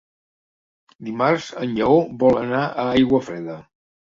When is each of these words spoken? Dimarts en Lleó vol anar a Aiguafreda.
Dimarts 1.09 1.51
en 1.65 1.75
Lleó 1.75 1.99
vol 2.25 2.41
anar 2.45 2.65
a 2.65 2.87
Aiguafreda. 2.97 3.63